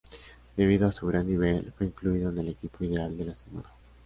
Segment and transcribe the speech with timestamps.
[0.57, 3.69] Debido a su gran nivel, fue incluido en el equipo ideal de la semana.